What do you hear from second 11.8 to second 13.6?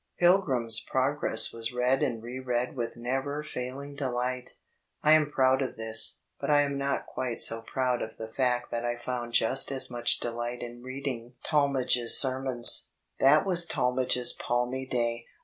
mage's Sfrmom.Th&t